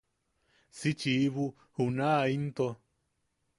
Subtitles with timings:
[0.77, 1.45] ¡Si chiibu
[1.75, 2.67] junaʼa into!